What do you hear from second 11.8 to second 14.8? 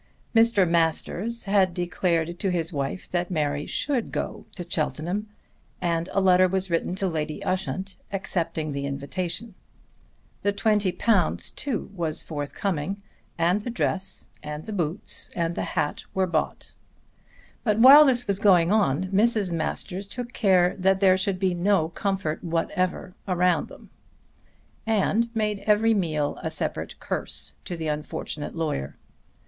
was forthcoming and the dress and the